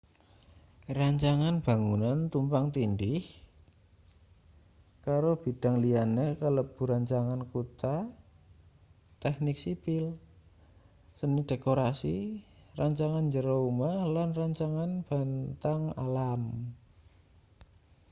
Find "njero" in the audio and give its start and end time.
13.29-13.55